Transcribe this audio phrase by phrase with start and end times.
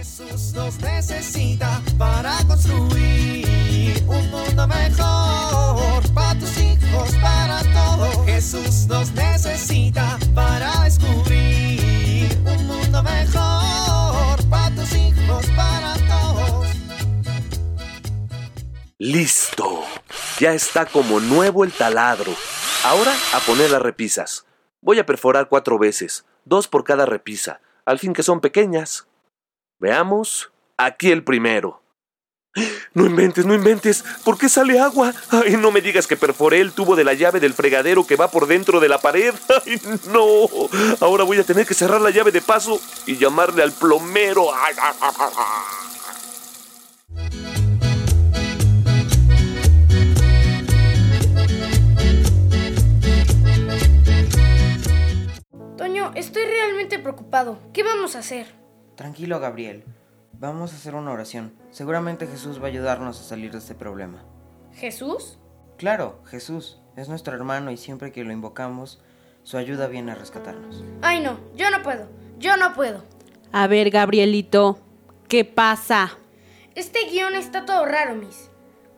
[0.00, 8.24] Jesús nos necesita para construir un mundo mejor para tus hijos, para todos.
[8.24, 16.68] Jesús nos necesita para descubrir un mundo mejor para tus hijos, para todos.
[18.96, 19.82] Listo.
[20.38, 22.34] Ya está como nuevo el taladro.
[22.84, 24.46] Ahora a poner las repisas.
[24.80, 29.09] Voy a perforar cuatro veces, dos por cada repisa, al fin que son pequeñas.
[29.80, 30.52] Veamos.
[30.76, 31.82] Aquí el primero.
[32.94, 34.04] No inventes, no inventes.
[34.24, 35.14] ¿Por qué sale agua?
[35.30, 38.30] Ay, no me digas que perforé el tubo de la llave del fregadero que va
[38.30, 39.34] por dentro de la pared.
[39.66, 39.80] Ay,
[40.12, 40.48] no.
[41.00, 44.52] Ahora voy a tener que cerrar la llave de paso y llamarle al plomero.
[44.54, 45.90] Ay, ay, ay, ay.
[55.78, 57.58] Toño, estoy realmente preocupado.
[57.72, 58.59] ¿Qué vamos a hacer?
[59.00, 59.82] Tranquilo, Gabriel.
[60.34, 61.54] Vamos a hacer una oración.
[61.70, 64.22] Seguramente Jesús va a ayudarnos a salir de este problema.
[64.74, 65.38] ¿Jesús?
[65.78, 69.00] Claro, Jesús es nuestro hermano y siempre que lo invocamos,
[69.42, 70.84] su ayuda viene a rescatarnos.
[71.00, 72.08] Ay, no, yo no puedo.
[72.38, 73.02] Yo no puedo.
[73.52, 74.78] A ver, Gabrielito,
[75.28, 76.18] ¿qué pasa?
[76.74, 78.50] Este guion está todo raro, Miss.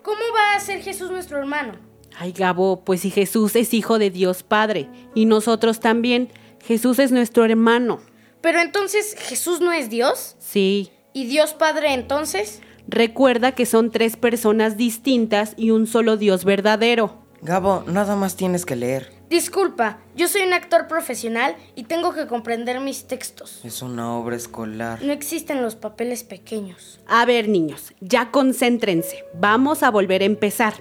[0.02, 1.74] ¿Cómo va a ser Jesús nuestro hermano?
[2.18, 6.28] Ay, Gabo, pues si Jesús es hijo de Dios Padre y nosotros también,
[6.60, 8.00] Jesús es nuestro hermano.
[8.42, 10.36] Pero entonces, ¿Jesús no es Dios?
[10.38, 10.90] Sí.
[11.14, 12.60] ¿Y Dios Padre entonces?
[12.88, 17.22] Recuerda que son tres personas distintas y un solo Dios verdadero.
[17.40, 19.12] Gabo, nada más tienes que leer.
[19.28, 23.60] Disculpa, yo soy un actor profesional y tengo que comprender mis textos.
[23.64, 25.02] Es una obra escolar.
[25.02, 27.00] No existen los papeles pequeños.
[27.06, 29.24] A ver, niños, ya concéntrense.
[29.34, 30.74] Vamos a volver a empezar.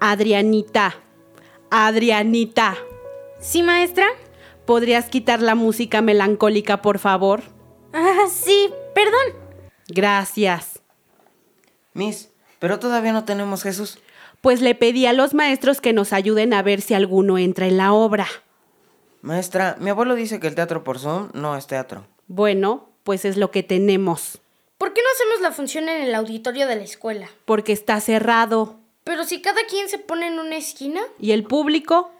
[0.00, 0.94] Adrianita.
[1.70, 2.76] Adrianita.
[3.40, 4.06] ¿Sí, maestra?
[4.68, 7.40] ¿Podrías quitar la música melancólica, por favor?
[7.94, 9.62] Ah, sí, perdón.
[9.88, 10.80] Gracias.
[11.94, 13.98] Miss, pero todavía no tenemos Jesús.
[14.42, 17.78] Pues le pedí a los maestros que nos ayuden a ver si alguno entra en
[17.78, 18.26] la obra.
[19.22, 22.06] Maestra, mi abuelo dice que el teatro por Zoom no es teatro.
[22.26, 24.38] Bueno, pues es lo que tenemos.
[24.76, 27.30] ¿Por qué no hacemos la función en el auditorio de la escuela?
[27.46, 28.76] Porque está cerrado.
[29.04, 32.10] Pero si cada quien se pone en una esquina, ¿Y el público?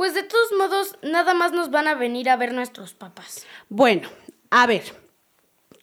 [0.00, 3.44] Pues de todos modos nada más nos van a venir a ver nuestros papás.
[3.68, 4.08] Bueno,
[4.48, 4.94] a ver.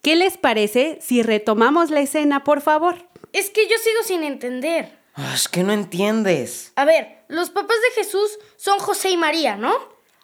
[0.01, 2.95] ¿Qué les parece si retomamos la escena, por favor?
[3.31, 4.97] Es que yo sigo sin entender.
[5.13, 6.73] Ah, Es que no entiendes.
[6.75, 9.75] A ver, los papás de Jesús son José y María, ¿no?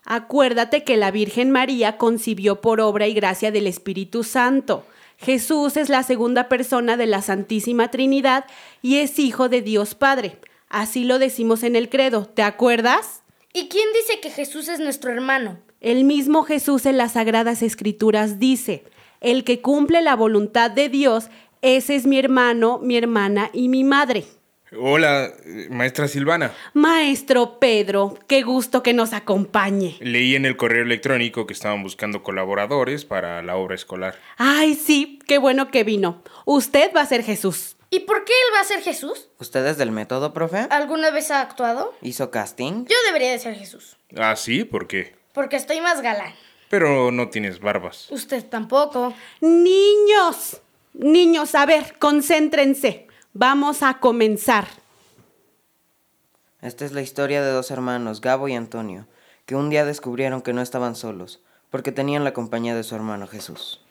[0.06, 4.88] Acuérdate que la Virgen María concibió por obra y gracia del Espíritu Santo.
[5.20, 8.46] Jesús es la segunda persona de la Santísima Trinidad
[8.81, 10.40] y es hijo de Dios Padre.
[10.68, 13.23] Así lo decimos en el credo, ¿te acuerdas?
[13.56, 15.59] ¿Y quién dice que Jesús es nuestro hermano?
[15.80, 18.84] El mismo Jesús en las Sagradas Escrituras dice,
[19.22, 21.28] el que cumple la voluntad de Dios,
[21.62, 24.25] ese es mi hermano, mi hermana y mi madre.
[24.75, 25.31] Hola,
[25.69, 26.52] maestra Silvana.
[26.74, 29.97] Maestro Pedro, qué gusto que nos acompañe.
[30.00, 34.16] Leí en el correo electrónico que estaban buscando colaboradores para la obra escolar.
[34.38, 36.24] Ay, sí, qué bueno que vino.
[36.46, 37.75] Usted va a ser Jesús.
[37.94, 39.28] ¿Y por qué él va a ser Jesús?
[39.38, 40.66] ¿Usted es del método, profe?
[40.72, 41.94] ¿Alguna vez ha actuado?
[42.02, 42.86] ¿Hizo casting?
[42.86, 45.16] Yo debería de ser Jesús, Ah, sí, ¿por qué?
[45.31, 46.34] porque estoy más galán.
[46.70, 48.08] Pero no tienes barbas.
[48.09, 49.14] Usted tampoco.
[49.42, 50.59] Niños,
[50.94, 53.06] niños, a ver, concéntrense.
[53.34, 54.66] Vamos a comenzar.
[56.62, 59.06] Esta es la historia de dos hermanos, Gabo y Antonio,
[59.46, 63.28] que un día descubrieron que no estaban solos, porque tenían la compañía de su hermano
[63.28, 63.81] Jesús.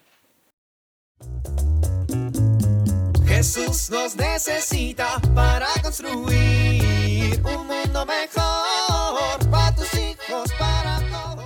[3.43, 11.43] Jesús nos necesita para construir un mundo mejor para tus hijos, para todos.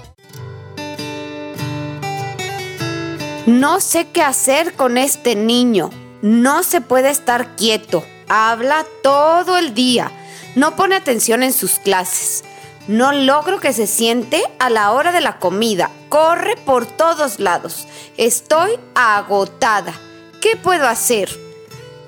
[3.47, 5.89] No sé qué hacer con este niño.
[6.21, 8.05] No se puede estar quieto.
[8.29, 10.11] Habla todo el día.
[10.53, 12.43] No pone atención en sus clases.
[12.87, 15.89] No logro que se siente a la hora de la comida.
[16.09, 17.87] Corre por todos lados.
[18.17, 19.95] Estoy agotada.
[20.41, 21.46] ¿Qué puedo hacer?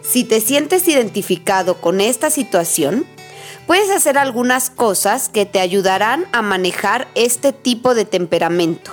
[0.10, 3.06] Si te sientes identificado con esta situación,
[3.68, 8.92] puedes hacer algunas cosas que te ayudarán a manejar este tipo de temperamento.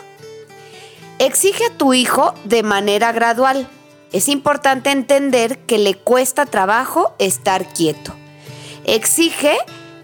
[1.18, 3.66] Exige a tu hijo de manera gradual.
[4.12, 8.14] Es importante entender que le cuesta trabajo estar quieto.
[8.84, 9.56] Exige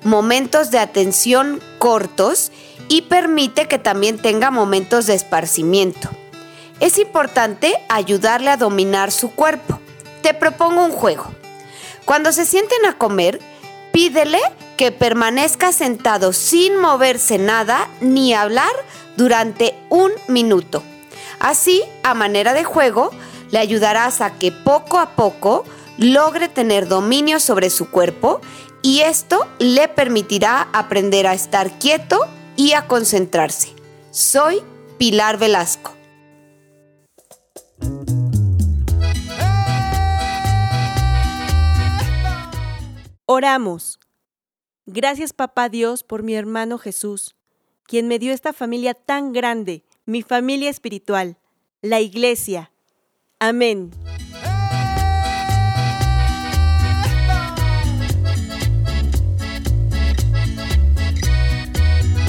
[0.04, 2.52] momentos de atención cortos
[2.88, 6.08] y permite que también tenga momentos de esparcimiento.
[6.80, 9.81] Es importante ayudarle a dominar su cuerpo.
[10.22, 11.26] Te propongo un juego.
[12.04, 13.40] Cuando se sienten a comer,
[13.92, 14.40] pídele
[14.76, 18.72] que permanezca sentado sin moverse nada ni hablar
[19.16, 20.82] durante un minuto.
[21.38, 23.10] Así, a manera de juego,
[23.52, 25.64] Le ayudarás a que poco a poco
[25.98, 28.40] logre tener dominio sobre su cuerpo
[28.80, 32.26] y esto le permitirá aprender a estar quieto
[32.56, 33.74] y a concentrarse.
[34.10, 34.62] Soy
[34.96, 36.01] Pilar Velasco.
[43.34, 43.98] Oramos.
[44.84, 47.34] Gracias papá Dios por mi hermano Jesús,
[47.86, 51.38] quien me dio esta familia tan grande, mi familia espiritual,
[51.80, 52.72] la iglesia.
[53.38, 53.90] Amén.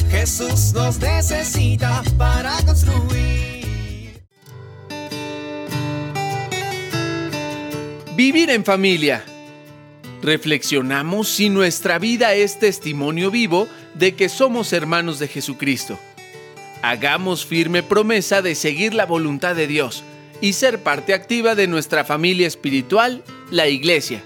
[0.10, 4.24] Jesús nos necesita para construir.
[8.16, 9.33] Vivir en familia.
[10.24, 16.00] Reflexionamos si nuestra vida es testimonio vivo de que somos hermanos de Jesucristo.
[16.82, 20.02] Hagamos firme promesa de seguir la voluntad de Dios
[20.40, 23.22] y ser parte activa de nuestra familia espiritual,
[23.52, 24.24] la Iglesia.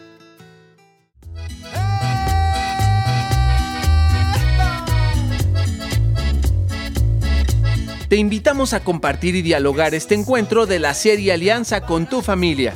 [8.08, 12.76] Te invitamos a compartir y dialogar este encuentro de la serie Alianza con tu familia.